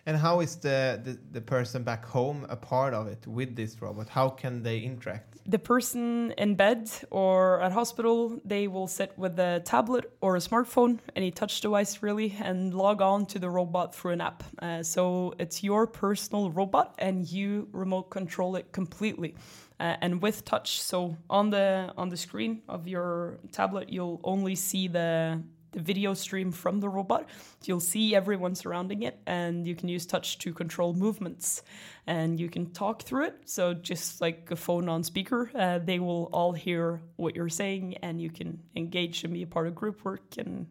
[0.06, 3.80] And how is the, the, the person back home a part of it with this
[3.80, 4.08] robot?
[4.08, 5.34] How can they interact?
[5.46, 10.38] the person in bed or at hospital they will sit with a tablet or a
[10.38, 14.82] smartphone any touch device really and log on to the robot through an app uh,
[14.82, 19.34] so it's your personal robot and you remote control it completely
[19.80, 24.54] uh, and with touch so on the on the screen of your tablet you'll only
[24.54, 25.38] see the
[25.74, 27.28] the video stream from the robot.
[27.64, 31.62] You'll see everyone surrounding it, and you can use touch to control movements.
[32.06, 33.36] And you can talk through it.
[33.44, 37.98] So, just like a phone on speaker, uh, they will all hear what you're saying,
[38.02, 40.38] and you can engage and be a part of group work.
[40.38, 40.66] And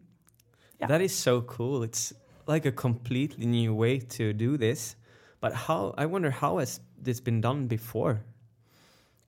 [0.80, 0.86] yeah.
[0.88, 1.82] That is so cool.
[1.82, 2.12] It's
[2.46, 4.96] like a completely new way to do this.
[5.40, 8.24] But how, I wonder, how has this been done before?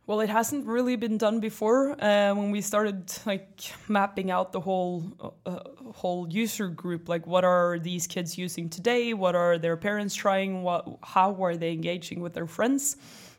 [0.07, 2.01] Well, it hasn't really been done before.
[2.01, 5.59] Uh, when we started like mapping out the whole uh,
[5.93, 9.15] whole user group, like what are these kids using today?
[9.15, 10.63] What are their parents trying?
[10.63, 12.97] What how are they engaging with their friends?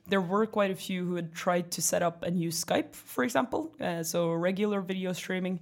[0.10, 3.24] There were quite a few who had tried to set up and use Skype, for
[3.24, 5.62] example, uh, so regular video streaming.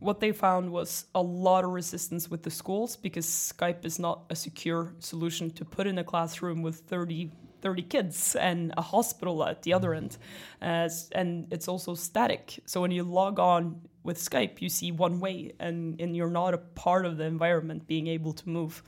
[0.00, 4.24] What they found was a lot of resistance with the schools because Skype is not
[4.28, 7.30] a secure solution to put in a classroom with 30
[7.62, 10.18] 30 kids and a hospital at the other end.
[10.60, 12.60] Uh, and it's also static.
[12.66, 16.54] So when you log on with Skype, you see one way and, and you're not
[16.54, 18.82] a part of the environment being able to move.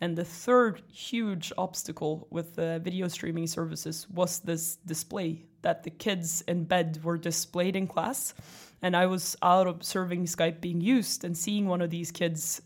[0.00, 5.90] And the third huge obstacle with the video streaming services was this display that the
[5.90, 8.34] kids in bed were displayed in class.
[8.80, 12.62] And I was out observing Skype being used and seeing one of these kids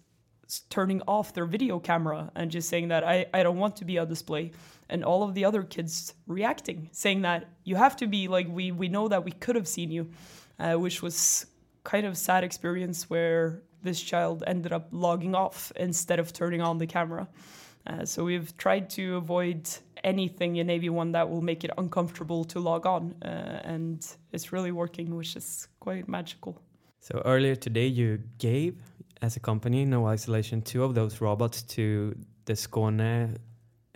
[0.71, 3.99] turning off their video camera and just saying that I, I don't want to be
[3.99, 4.53] on display.
[4.89, 8.73] And all of the other kids reacting saying that you have to be like we
[8.73, 10.11] we know that we could have seen you
[10.59, 11.47] uh, which was
[11.85, 16.79] kind of sad experience where this child ended up logging off instead of turning on
[16.79, 17.27] the camera.
[17.87, 19.69] Uh, so we've tried to avoid
[20.05, 24.73] anything in AV1 that will make it uncomfortable to log on uh, and it's really
[24.73, 26.61] working which is quite magical.
[27.01, 28.81] So earlier today you gave
[29.23, 33.37] as a company, No Isolation, two of those robots to the Skåne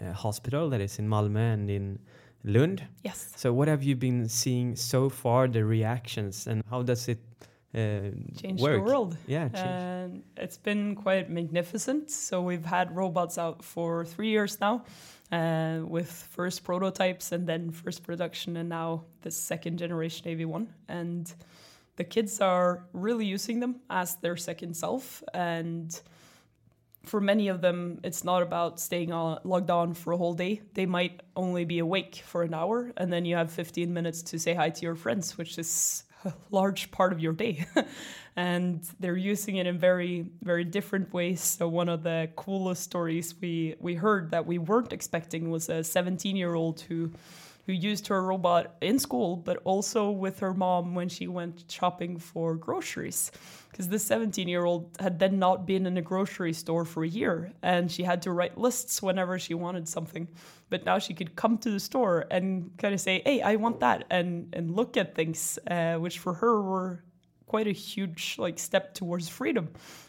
[0.01, 1.99] uh, hospital that is in Malmö and in
[2.45, 2.83] Lund.
[3.03, 3.33] Yes.
[3.37, 7.19] So, what have you been seeing so far, the reactions, and how does it
[7.75, 8.77] uh, change work?
[8.77, 9.17] the world?
[9.27, 10.23] Yeah, change.
[10.37, 12.11] it's been quite magnificent.
[12.11, 14.85] So, we've had robots out for three years now.
[15.33, 20.69] Uh, with first prototypes and then first production, and now the second generation AV1.
[20.87, 21.35] And
[21.97, 25.23] the kids are really using them as their second self.
[25.35, 25.99] And
[27.05, 30.63] for many of them it's not about staying on, logged on for a whole day.
[30.75, 34.39] They might only be awake for an hour and then you have 15 minutes to
[34.39, 37.67] say hi to your friends which is a large part of your day.
[38.39, 41.41] And they're using it in very very different ways.
[41.41, 45.83] So one of the coolest stories we we heard that we weren't expecting was a
[45.83, 47.13] 17 year old who
[47.67, 52.17] who used her robot in school, but also with her mom when she went shopping
[52.17, 53.33] for groceries.
[53.71, 57.09] Because this 17 year old had then not been in a grocery store for a
[57.09, 60.29] year and she had to write lists whenever she wanted something.
[60.71, 63.81] But now she could come to the store and kind of say, hey, I want
[63.81, 67.05] that, and, and look at things, uh, which for her were
[67.47, 69.69] quite a huge like step towards freedom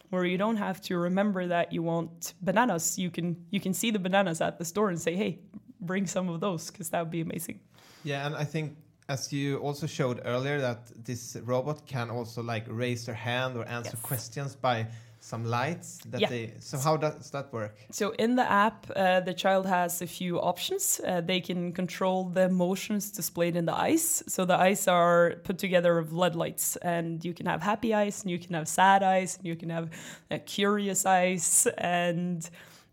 [0.09, 3.91] where you don't have to remember that you want bananas you can you can see
[3.91, 5.39] the bananas at the store and say hey
[5.79, 7.59] bring some of those because that would be amazing.
[8.03, 8.77] Yeah, and I think
[9.09, 13.67] as you also showed earlier that this robot can also like raise their hand or
[13.67, 14.01] answer yes.
[14.01, 14.87] questions by
[15.19, 16.29] some lights that yeah.
[16.29, 20.07] they so how does that work so in the app uh, the child has a
[20.07, 24.87] few options uh, they can control the motions displayed in the eyes so the eyes
[24.87, 28.53] are put together of led lights and you can have happy eyes and you can
[28.53, 29.89] have sad eyes and you can have
[30.31, 32.49] uh, curious eyes and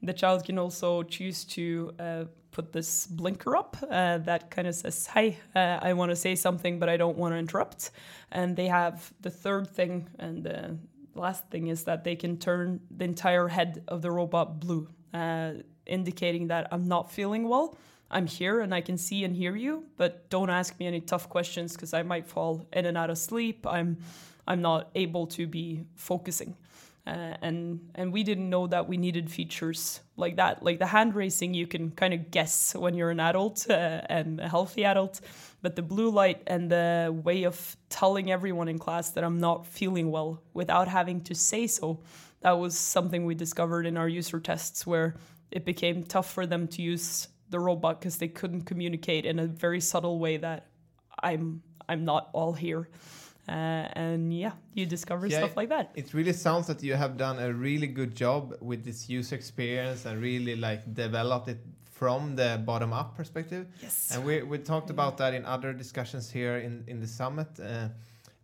[0.07, 4.75] the child can also choose to uh, put this blinker up uh, that kind of
[4.75, 7.91] says, Hi, uh, I want to say something, but I don't want to interrupt.
[8.31, 10.79] And they have the third thing, and the
[11.15, 15.53] last thing is that they can turn the entire head of the robot blue, uh,
[15.87, 17.77] indicating that I'm not feeling well.
[18.11, 21.29] I'm here and I can see and hear you, but don't ask me any tough
[21.29, 23.67] questions because I might fall in and out of sleep.
[23.67, 23.99] I'm
[24.47, 26.55] I'm not able to be focusing.
[27.07, 30.63] Uh, and and we didn't know that we needed features like that.
[30.63, 34.41] Like the hand raising, you can kind of guess when you're an adult uh, and
[34.41, 35.21] a healthy adult,
[35.61, 39.67] but the blue light and the way of telling everyone in class that I'm not
[39.67, 42.01] feeling well without having to say so,
[42.41, 45.17] that was something we discovered in our user tests where
[45.51, 49.47] it became tough for them to use the robot because they couldn't communicate in a
[49.47, 50.69] very subtle way that
[51.23, 52.89] I'm I'm not all here.
[53.49, 53.53] Uh,
[53.95, 55.91] and yeah, you discover Yeah, stuff like that.
[55.95, 60.07] It really sounds that you have done a really good job with this user experience
[60.07, 61.59] and really like developed it
[61.91, 63.67] from the bottom up perspective.
[63.83, 64.11] Yes.
[64.13, 67.49] And we, we talked about that in other discussions here in, in the summit.
[67.61, 67.89] Uh,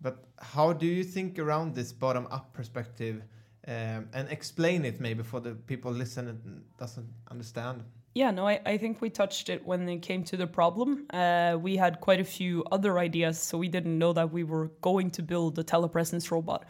[0.01, 3.23] but how do you think around this bottom up perspective
[3.67, 7.85] um, and explain it maybe for the people listening doesn't understand?
[8.13, 11.07] Yeah, no, I, I think we touched it when it came to the problem.
[11.11, 14.73] Uh, we had quite a few other ideas, so we didn't know that we were
[14.81, 16.65] going to build a telepresence robot.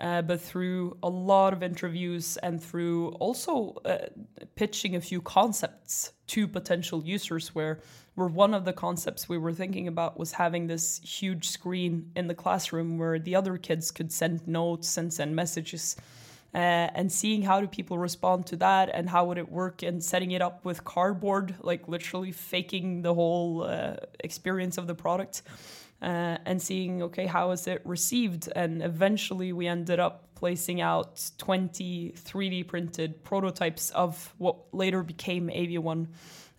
[0.00, 3.98] Uh, but through a lot of interviews and through also uh,
[4.56, 7.80] pitching a few concepts to potential users, where,
[8.14, 12.26] where one of the concepts we were thinking about was having this huge screen in
[12.26, 15.96] the classroom where the other kids could send notes and send messages
[16.54, 16.56] uh,
[16.94, 20.32] and seeing how do people respond to that and how would it work and setting
[20.32, 25.42] it up with cardboard like literally faking the whole uh, experience of the product
[26.02, 28.48] uh, and seeing okay how is it received?
[28.54, 35.48] And eventually we ended up placing out 20 3d printed prototypes of what later became
[35.48, 36.06] AV1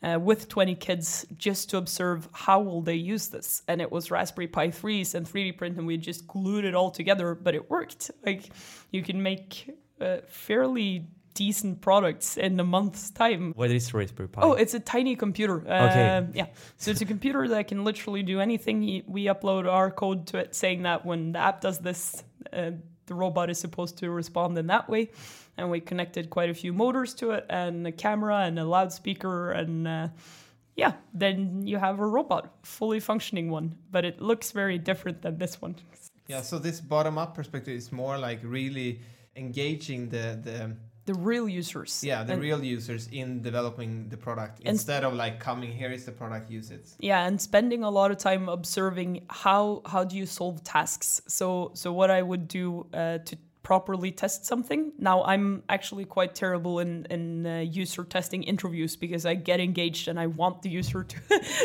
[0.04, 3.64] uh, with 20 kids just to observe how will they use this.
[3.68, 6.92] And it was raspberry pi 3s and 3d print and we just glued it all
[6.92, 8.12] together but it worked.
[8.24, 8.52] Like
[8.92, 14.42] you can make uh, fairly decent products in a month's time What is Raspberry Pi?
[14.42, 15.64] Oh, it's a tiny computer.
[15.68, 16.28] Uh, Okay.
[16.34, 16.48] Yeah.
[16.78, 19.04] So it's a computer that can literally do anything.
[19.08, 22.72] We upload our code to it saying that when the app does this, uh,
[23.06, 25.12] the robot is supposed to respond in that way.
[25.58, 29.52] And we connected quite a few motors to it and a camera and a loudspeaker.
[29.52, 30.08] And uh,
[30.76, 33.76] yeah, then you have a robot, fully functioning one.
[33.90, 35.76] But it looks very different than this one.
[36.28, 39.02] Yeah, so this bottom up perspective is more like really
[39.36, 42.04] engaging the, the The real users.
[42.04, 46.06] yeah the And- real users in developing the product instead of like coming here is
[46.06, 50.16] the product use it yeah and spending a lot of time observing how how do
[50.16, 55.24] you solve tasks so so what i would do uh, to properly test something now
[55.24, 60.20] i'm actually quite terrible in in uh, user testing interviews because i get engaged and
[60.20, 61.18] i want the user to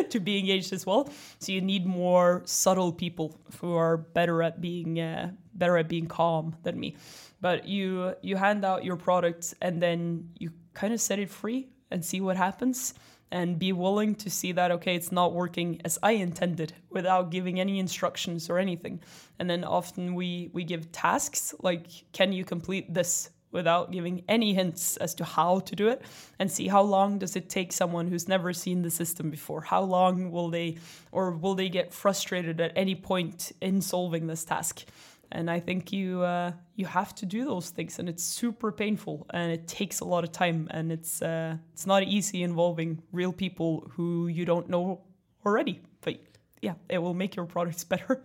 [0.13, 3.29] to be engaged as well so you need more subtle people
[3.61, 6.97] who are better at being uh, better at being calm than me.
[7.41, 11.69] But you you hand out your product and then you kind of set it free
[11.91, 12.95] and see what happens
[13.31, 17.59] and be willing to see that okay it's not working as i intended without giving
[17.59, 19.01] any instructions or anything.
[19.39, 24.53] And then often we we give tasks like can you complete this without giving any
[24.53, 26.03] hints as to how to do it?
[26.39, 29.63] And see how long does it take someone who's never seen the system before?
[29.63, 30.77] How long will they
[31.11, 34.85] or will they get frustrated at any point in solving this task
[35.33, 39.27] and I think you uh, you have to do those things, and it's super painful,
[39.31, 43.33] and it takes a lot of time, and it's uh, it's not easy involving real
[43.33, 45.01] people who you don't know
[45.45, 45.81] already.
[46.01, 46.19] But
[46.63, 48.23] yeah, it will make your products better.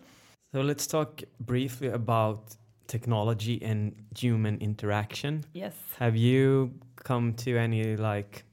[0.54, 2.56] So let's talk briefly about
[2.88, 5.46] technology and human interaction.
[5.54, 5.74] Yes.
[5.98, 8.44] Have you come to any like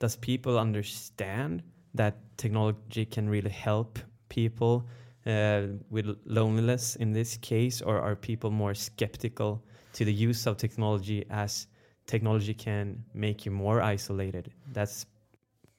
[0.00, 1.62] does people understand
[1.94, 4.84] that technology can really help people
[5.26, 9.62] uh, with loneliness in this case or are people more skeptical
[9.94, 11.66] to the use of technology as
[12.06, 14.52] technology can make you more isolated?
[14.72, 15.06] That's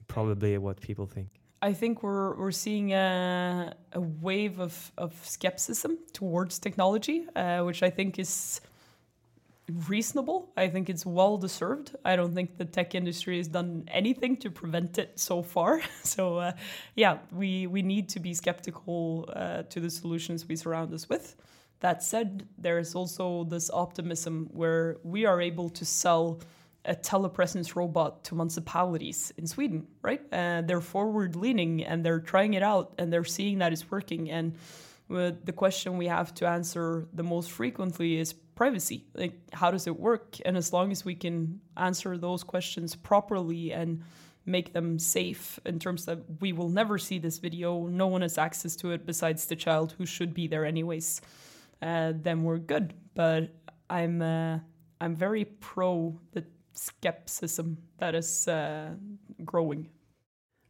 [0.08, 1.30] probably what people think.
[1.62, 7.82] I think we're we're seeing a, a wave of, of skepticism towards technology, uh, which
[7.82, 8.62] I think is
[9.88, 10.52] reasonable.
[10.56, 11.96] I think it's well deserved.
[12.06, 15.82] I don't think the tech industry has done anything to prevent it so far.
[16.04, 16.52] So, uh,
[16.96, 21.36] yeah, we we need to be skeptical uh, to the solutions we surround us with.
[21.80, 26.40] That said, there is also this optimism where we are able to sell
[26.86, 30.22] a telepresence robot to municipalities in Sweden, right?
[30.32, 34.30] Uh, they're forward leaning and they're trying it out and they're seeing that it's working.
[34.30, 34.56] And
[35.10, 39.06] the question we have to answer the most frequently is privacy.
[39.14, 40.38] Like, how does it work?
[40.46, 44.04] And as long as we can answer those questions properly and
[44.46, 48.38] make them safe in terms that we will never see this video, no one has
[48.38, 51.22] access to it besides the child who should be there anyways,
[51.82, 52.94] uh, then we're good.
[53.14, 53.50] But
[53.90, 54.60] I'm uh,
[55.02, 58.92] I'm very pro the skepticism that is uh,
[59.44, 59.90] growing.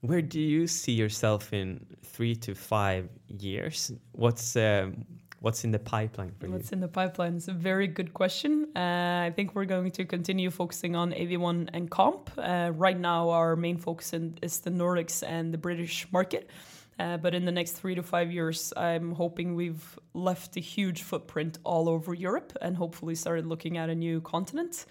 [0.08, 5.06] Where do you see yourself in three to five years what's um,
[5.40, 6.54] what's in the pipeline for What's you?
[6.54, 7.36] What's in the pipeline?
[7.38, 8.68] It's a very good question.
[8.76, 12.30] Uh, I think we're going to continue focusing on AV1 and KOMP.
[12.38, 16.50] Uh, right now, our main focus in, is the Nordics and the British market.
[16.98, 21.04] Uh, but in the next three to five years, I'm hoping we've left a huge
[21.04, 24.86] footprint all over Europe and hopefully started looking at a new continent.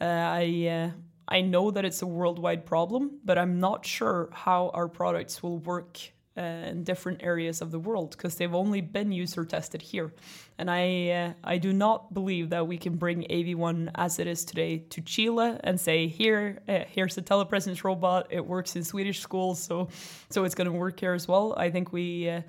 [0.00, 0.90] Uh, I uh,
[1.30, 5.58] I know that it's a worldwide problem, but I'm not sure how our products will
[5.58, 6.00] work
[6.36, 10.12] uh, in different areas of the world because they've only been user tested here.
[10.58, 14.44] And I uh, I do not believe that we can bring AV1 as it is
[14.44, 18.28] today to Chile and say here uh, here's a telepresence robot.
[18.30, 19.88] It works in Swedish schools, so
[20.30, 21.54] so it's going to work here as well.
[21.56, 22.28] I think we.
[22.28, 22.42] Uh,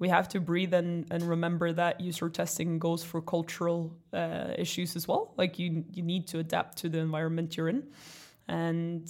[0.00, 4.96] we have to breathe and, and remember that user testing goes for cultural uh, issues
[4.96, 5.32] as well.
[5.36, 7.84] Like you, you need to adapt to the environment you're in.
[8.48, 9.06] And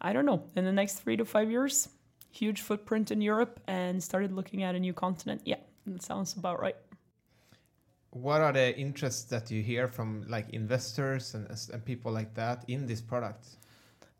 [0.00, 1.88] I don't know, in the next three to five years,
[2.30, 5.42] huge footprint in Europe and started looking at a new continent.
[5.44, 6.76] Yeah, that sounds about right.
[8.10, 12.64] What are the interests that you hear from like investors and, and people like that
[12.68, 13.46] in this product?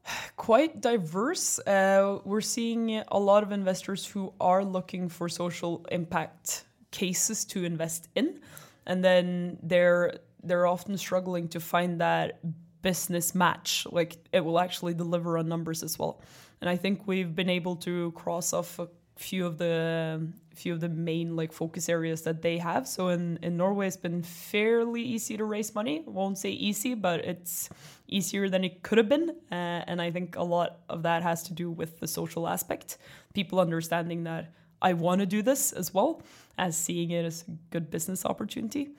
[0.36, 1.58] Quite diverse.
[1.60, 7.64] Uh, we're seeing a lot of investors who are looking for social impact cases to
[7.64, 8.40] invest in,
[8.86, 12.40] and then they're they're often struggling to find that
[12.82, 13.86] business match.
[13.90, 16.20] Like it will actually deliver on numbers as well.
[16.60, 20.80] And I think we've been able to cross off a few of the few of
[20.80, 22.86] the main like focus areas that they have.
[22.86, 26.02] So in in Norway, it's been fairly easy to raise money.
[26.06, 27.68] won't say easy, but it's
[28.08, 29.30] easier than it could have been.
[29.52, 32.98] Uh, and I think a lot of that has to do with the social aspect.
[33.34, 36.22] People understanding that I want to do this as well
[36.56, 38.90] as seeing it as a good business opportunity.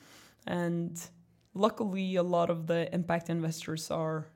[0.46, 1.00] And
[1.54, 4.28] luckily, a lot of the impact investors are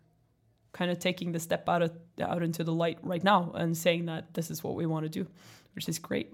[0.72, 1.92] kind of taking the step out of
[2.22, 5.10] out into the light right now and saying that this is what we want to
[5.10, 5.28] do,
[5.76, 6.34] which is great.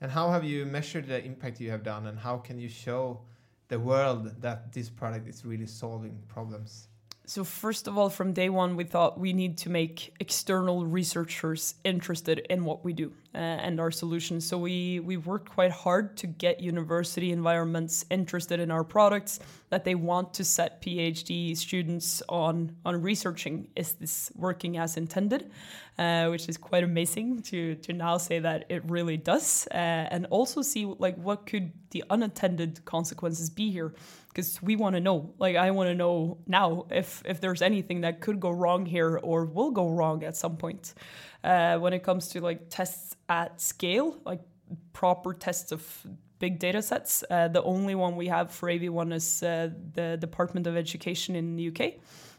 [0.00, 3.20] And how have you measured the impact you have done, and how can you show
[3.68, 6.88] the world that this product is really solving problems?
[7.26, 11.74] So first of all, from day one, we thought we need to make external researchers
[11.82, 14.46] interested in what we do uh, and our solutions.
[14.46, 19.84] So we we worked quite hard to get university environments interested in our products, that
[19.84, 25.50] they want to set PhD students on on researching is this working as intended,
[25.98, 30.26] uh, which is quite amazing to to now say that it really does, uh, and
[30.30, 33.94] also see like what could the unintended consequences be here
[34.28, 38.00] because we want to know like i want to know now if if there's anything
[38.00, 40.94] that could go wrong here or will go wrong at some point
[41.44, 44.40] uh, when it comes to like tests at scale like
[44.92, 46.06] proper tests of
[46.38, 47.22] big data sets.
[47.30, 51.56] Uh, the only one we have for av1 is uh, the department of education in
[51.56, 51.94] the uk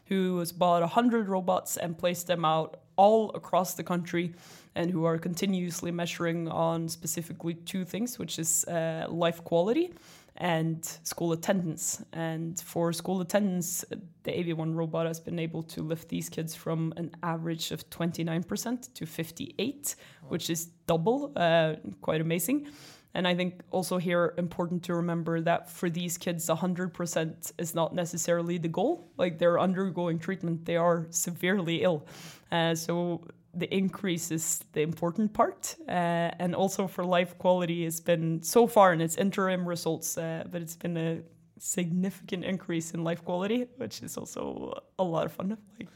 [0.06, 4.34] who has bought 100 robots and placed them out all across the country
[4.74, 9.92] and who are continuously measuring on specifically two things which is uh, life quality
[10.38, 12.02] and school attendance.
[12.12, 13.84] And for school attendance,
[14.22, 18.94] the AV1 robot has been able to lift these kids from an average of 29%
[18.94, 19.96] to 58,
[20.28, 22.68] which is double, uh, quite amazing.
[23.14, 27.94] And I think also here important to remember that for these kids, 100% is not
[27.94, 29.10] necessarily the goal.
[29.16, 32.06] Like they're undergoing treatment, they are severely ill.
[32.52, 33.26] Uh, so
[33.56, 35.76] the increase is the important part.
[35.88, 40.44] Uh, and also for life quality, it's been so far in its interim results, uh,
[40.50, 41.22] but it's been a
[41.58, 45.56] significant increase in life quality, which is also a lot of fun.
[45.78, 45.88] Like,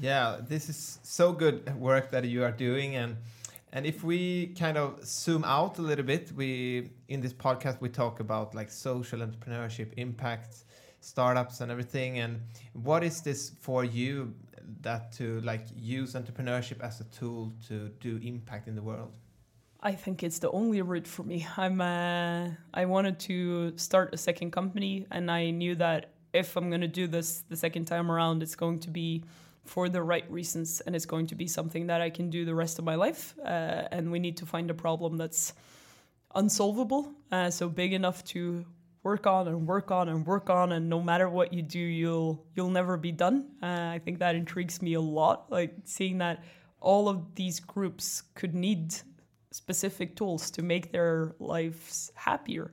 [0.00, 3.16] Yeah, this is so good work that you are doing, and
[3.72, 7.88] and if we kind of zoom out a little bit, we in this podcast we
[7.88, 10.64] talk about like social entrepreneurship, impacts
[11.00, 12.18] startups, and everything.
[12.18, 12.40] And
[12.72, 14.34] what is this for you?
[14.82, 19.12] That to like use entrepreneurship as a tool to do impact in the world.
[19.80, 21.46] I think it's the only route for me.
[21.56, 26.68] I'm uh, I wanted to start a second company, and I knew that if I'm
[26.68, 29.24] going to do this the second time around, it's going to be
[29.64, 32.54] for the right reasons, and it's going to be something that I can do the
[32.54, 33.34] rest of my life.
[33.44, 35.52] Uh, and we need to find a problem that's
[36.34, 38.64] unsolvable, uh, so big enough to
[39.08, 42.32] work on and work on and work on, and no matter what you do, you'll
[42.54, 43.36] you'll never be done.
[43.62, 46.36] Uh, I think that intrigues me a lot, like seeing that
[46.80, 48.84] all of these groups could need
[49.50, 52.70] specific tools to make their lives happier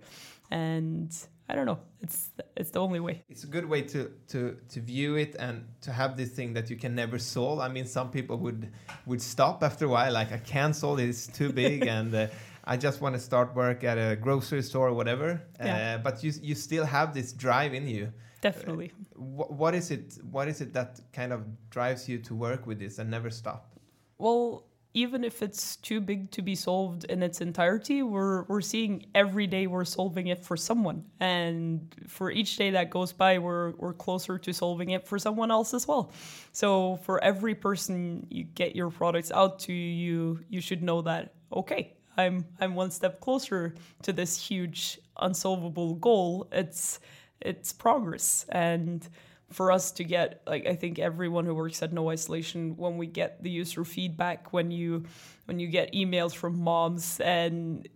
[0.51, 1.09] and
[1.49, 4.39] i don't know it's it's the only way It's a good way to to
[4.73, 7.59] to view it and to have this thing that you can never solve.
[7.59, 8.63] I mean, some people would
[9.05, 12.27] would stop after a while, like I can't solve it; it's too big, and uh,
[12.66, 15.41] I just want to start work at a grocery store or whatever.
[15.59, 15.95] Yeah.
[15.95, 18.11] Uh, but you you still have this drive in you.
[18.41, 20.18] definitely Wh- what is it?
[20.32, 23.72] What is it that kind of drives you to work with this and never stop?
[24.18, 24.63] well
[24.95, 29.45] even if it's too big to be solved in its entirety, we're we're seeing every
[29.45, 33.93] day we're solving it for someone, and for each day that goes by, we're we're
[33.93, 36.13] closer to solving it for someone else as well.
[36.53, 41.34] So for every person you get your products out to, you you should know that
[41.51, 46.47] okay, I'm I'm one step closer to this huge unsolvable goal.
[46.51, 46.99] It's
[47.41, 49.07] it's progress and
[49.51, 53.07] for us to get like I think everyone who works at No Isolation when we
[53.07, 55.05] get the user feedback when you
[55.45, 57.88] when you get emails from moms and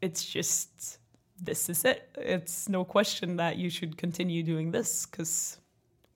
[0.00, 0.98] it's just
[1.40, 2.08] this is it.
[2.16, 5.58] It's no question that you should continue doing this because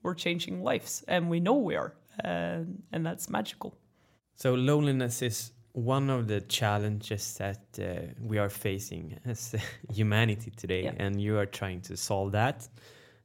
[0.03, 1.93] we're changing lives and we know we are
[2.23, 3.75] uh, and that's magical.
[4.35, 9.53] So loneliness is one of the challenges that uh, we are facing as
[9.93, 10.93] humanity today, Yeah.
[10.97, 12.67] and you are trying to solve that.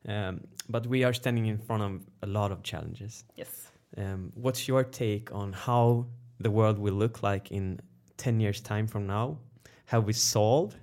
[0.07, 3.25] Um, but we are standing in front of a lot of challenges.
[3.37, 3.71] Yes.
[3.97, 6.07] Um, what's your take on how
[6.41, 7.81] the world will look like in
[8.19, 9.39] 10 years' time from now?
[9.87, 10.77] Have we solved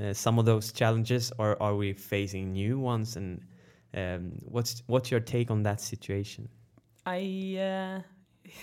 [0.00, 3.16] uh, some of those challenges, or are we facing new ones?
[3.16, 3.40] And
[3.94, 6.48] um, what's what's your take on that situation?
[7.04, 7.18] I
[7.58, 8.02] uh,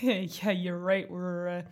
[0.00, 1.10] yeah, you're right.
[1.10, 1.62] We're uh,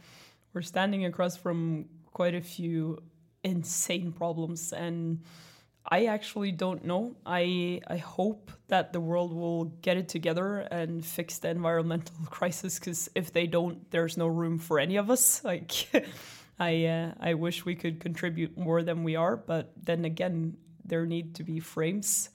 [0.56, 1.84] we're standing across from
[2.14, 2.98] quite a few
[3.44, 5.20] insane problems, and
[5.86, 7.14] I actually don't know.
[7.26, 12.78] I I hope that the world will get it together and fix the environmental crisis.
[12.78, 15.42] Because if they don't, there's no room for any of us.
[15.44, 15.72] Like,
[16.58, 21.04] I uh, I wish we could contribute more than we are, but then again, there
[21.04, 22.30] need to be frames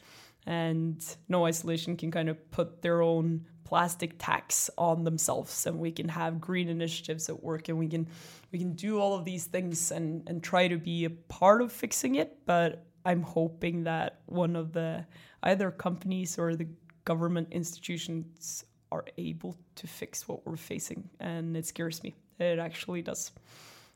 [0.46, 5.66] and no isolation can kind of put their own plastic tax on themselves.
[5.66, 8.08] And we can have green initiatives at work and we can
[8.52, 11.72] we can do all of these things and and try to be a part of
[11.72, 12.40] fixing it.
[12.46, 15.06] But i'm hoping that one of the
[15.44, 16.68] either companies or the
[17.06, 21.10] government institutions are able to fix what we're facing.
[21.20, 22.14] And it scares me.
[22.40, 23.32] It actually does.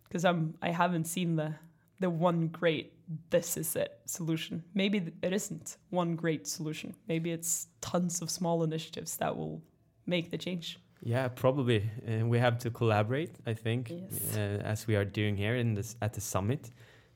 [0.08, 1.54] Because i'm i haven't seen the
[2.00, 2.92] the one great
[3.30, 4.64] this is it solution.
[4.74, 6.96] Maybe it isn't one great solution.
[7.08, 9.62] Maybe it's tons of small initiatives that will
[10.08, 10.80] make the change.
[11.04, 11.84] Yeah, probably.
[12.08, 14.36] Uh, we have to collaborate, I think, Yes.
[14.36, 16.72] uh, as we are doing here in this at the summit.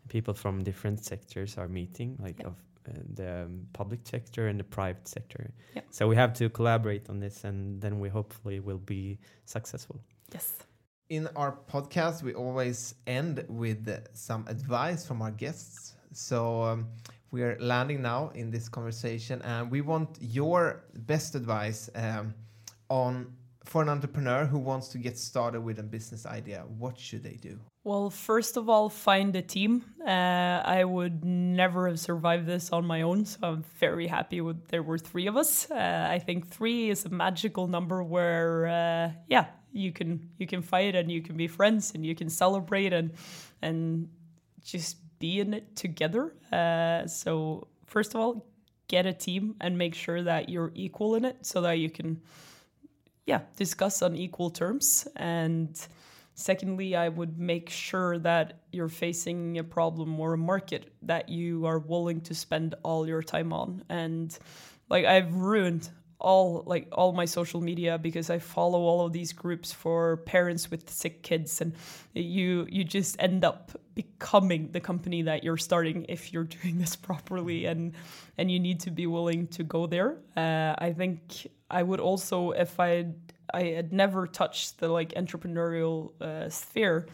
[0.09, 2.47] People from different sectors are meeting, like Yeah.
[2.47, 2.55] of
[2.87, 5.51] uh, the um, public sector and the private sector.
[5.75, 5.81] Yeah.
[5.91, 9.99] So we have to collaborate on this, and then we hopefully will be successful.
[10.33, 10.57] Yes.
[11.09, 15.95] In our podcast, we always end with some advice from our guests.
[16.13, 16.87] So um,
[17.31, 22.35] we are landing now in this conversation, and we want your best advice um,
[22.89, 23.33] on
[23.65, 26.63] for an entrepreneur who wants to get started with a business idea.
[26.77, 27.59] What should they do?
[27.83, 29.83] Well, first of all, find a team.
[30.05, 34.67] Uh, I would never have survived this on my own, so I'm very happy with
[34.67, 35.71] there were three of us.
[35.71, 40.61] Uh, I think three is a magical number where, uh, yeah, you can you can
[40.61, 43.11] fight and you can be friends and you can celebrate and
[43.61, 44.09] and
[44.63, 46.33] just be in it together.
[46.51, 48.45] Uh, so first of all,
[48.87, 52.21] get a team and make sure that you're equal in it, so that you can,
[53.25, 55.87] yeah, discuss on equal terms and.
[56.35, 61.65] Secondly, I would make sure that you're facing a problem or a market that you
[61.65, 63.83] are willing to spend all your time on.
[63.89, 64.39] And
[64.89, 65.89] like I've ruined
[66.19, 70.69] all like all my social media because I follow all of these groups for parents
[70.69, 71.73] with sick kids and
[72.13, 76.95] you you just end up becoming the company that you're starting if you're doing this
[76.95, 77.93] properly and
[78.37, 80.17] and you need to be willing to go there.
[80.35, 83.07] Uh, I think I would also if I
[83.53, 87.07] I had never touched the like entrepreneurial uh, sphere,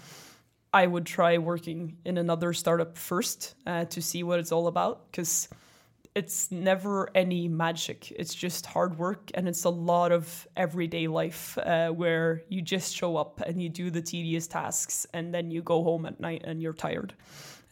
[0.73, 5.11] I would try working in another startup first uh, to see what it's all about
[5.11, 5.47] because
[6.15, 8.11] it's never any magic.
[8.11, 12.95] It's just hard work and it's a lot of everyday life uh, where you just
[12.95, 16.43] show up and you do the tedious tasks and then you go home at night
[16.45, 17.13] and you're tired.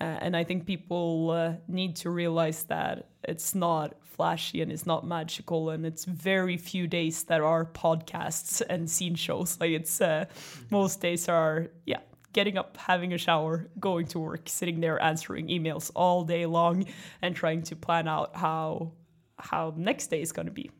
[0.01, 4.85] Uh, and I think people uh, need to realize that it's not flashy and it's
[4.85, 9.57] not magical, and it's very few days that are podcasts and scene shows.
[9.61, 10.25] Like it's uh,
[10.69, 11.99] most days are yeah,
[12.33, 16.85] getting up, having a shower, going to work, sitting there answering emails all day long,
[17.21, 18.91] and trying to plan out how
[19.39, 20.71] how next day is going to be.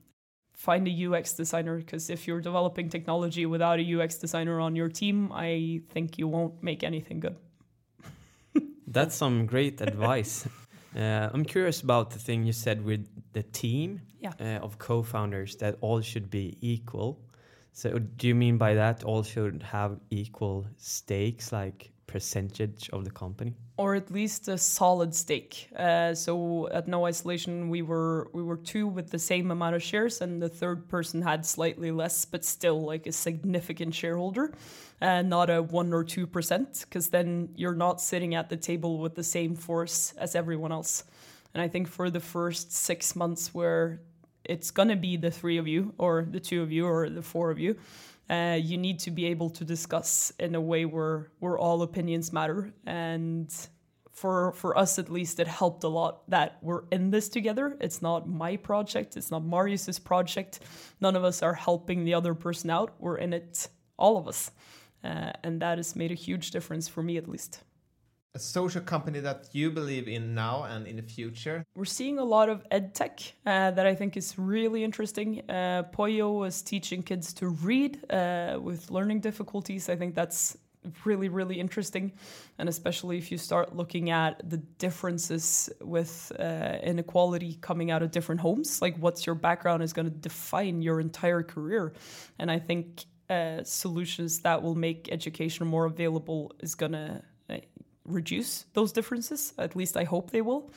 [0.55, 4.89] Find a UX designer because if you're developing technology without a UX designer on your
[4.89, 7.35] team, I think you won't make anything good.
[8.87, 10.47] That's some great advice.
[10.95, 14.33] Uh, I'm curious about the thing you said with the team Yeah.
[14.39, 17.19] uh, of co-founders that all should be equal.
[17.73, 23.11] So do you mean by that all should have equal stakes, like percentage of the
[23.11, 23.55] company?
[23.77, 25.69] or at least a solid stake.
[25.75, 29.81] Uh, so at No Isolation, we were we were two with the same amount of
[29.81, 34.53] shares, and the third person had slightly less, but still like a significant shareholder,
[35.01, 38.99] and not a one or two percent, because then you're not sitting at the table
[38.99, 41.03] with the same force as everyone else.
[41.55, 44.01] And I think for the first six months, where
[44.45, 47.51] it's gonna be the three of you, or the two of you, or the four
[47.51, 47.77] of you.
[48.29, 52.31] Uh, you need to be able to discuss in a way where where all opinions
[52.31, 52.73] matter.
[52.85, 53.53] And
[54.11, 57.77] for for us at least it helped a lot that we're in this together.
[57.81, 59.17] It's not my project.
[59.17, 60.61] It's not marius's project.
[61.01, 62.93] None of us are helping the other person out.
[62.99, 63.67] We're in it
[63.97, 64.51] all of us.
[65.03, 67.61] Uh, and that has made a huge difference for me at least
[68.35, 71.63] A social company that you believe in now and in the future.
[71.75, 75.43] we're seeing a lot of ed tech uh, that I think is really interesting.
[75.47, 79.87] Uh, Poio was teaching kids to read uh, with learning difficulties.
[79.87, 80.57] I think that's
[81.05, 82.11] really, really interesting.
[82.57, 88.09] And especially if you start looking at the differences with uh, inequality coming out of
[88.09, 91.93] different homes, like what's your background is going to define your entire career.
[92.39, 97.21] And I think uh, solutions that will make education more available is going to
[98.05, 99.53] reduce those differences.
[99.57, 100.71] At least I hope they will.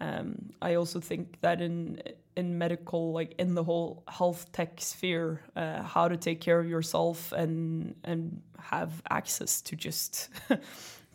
[0.00, 2.02] Um, I also think that in
[2.34, 6.68] in medical, like in the whole health tech sphere, uh, how to take care of
[6.68, 10.30] yourself and and have access to just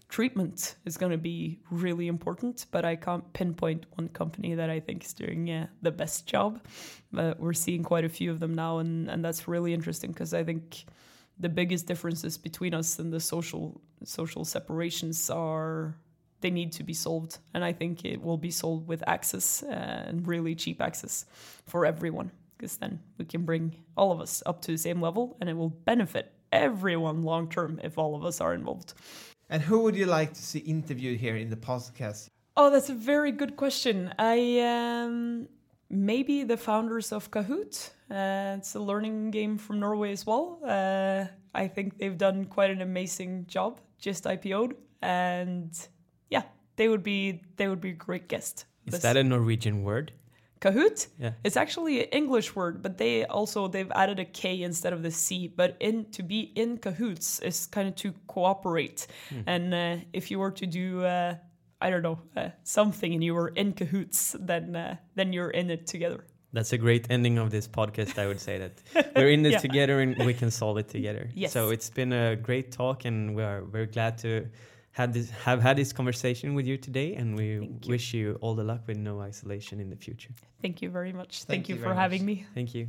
[0.09, 2.65] treatment is going to be really important.
[2.71, 6.61] But I can't pinpoint one company that I think is doing uh, the best job.
[7.11, 10.33] But we're seeing quite a few of them now, and and that's really interesting because
[10.33, 10.85] I think
[11.39, 15.95] the biggest differences between us and the social social separations are
[16.41, 17.39] they need to be solved.
[17.53, 21.25] And i think it will be solved with access uh, and really cheap access
[21.65, 25.37] for everyone because then we can bring all of us up to the same level
[25.39, 28.93] and it will benefit everyone long term if all of us are involved.
[29.49, 32.29] And who would you like to see interviewed here in the podcast?
[32.57, 34.13] oh that's a very good question.
[34.19, 35.47] I um
[35.89, 37.89] maybe the founders of kahoot.
[38.09, 40.59] Uh, it's a learning game from norway as well.
[40.65, 45.87] Uh, i think they've done quite an amazing job just ipo'd and
[46.29, 46.43] yeah
[46.75, 48.65] they would be they would be a great guest.
[48.85, 50.11] Is This- that a Norwegian word?
[50.59, 51.07] kahoot?
[51.19, 51.33] Yeah.
[51.43, 55.11] it's actually an english word but they also they've added a k instead of the
[55.11, 55.47] c.
[55.47, 59.05] But in to be in cahoots is kind of to cooperate.
[59.45, 61.35] And uh, if you were to do uh,
[61.81, 65.69] i don't know uh, something and you were in cahoots then uh, then you're in
[65.69, 66.23] it together
[66.53, 68.17] That's a great ending of this podcast.
[68.17, 68.71] I would say that
[69.15, 69.67] we're in this Yeah.
[69.67, 71.23] together and we can solve it together.
[71.35, 71.51] Yes.
[71.51, 74.29] So it's been a great talk, and we are very glad to
[74.99, 77.09] have this have had this conversation with you today.
[77.19, 77.79] And we you.
[77.93, 80.31] wish you all the luck with no isolation in the future.
[80.63, 82.37] thank you very much thank, Thank you, you for having much.
[82.39, 82.87] me Thank you.